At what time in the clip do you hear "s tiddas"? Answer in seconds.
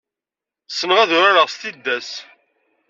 1.49-2.09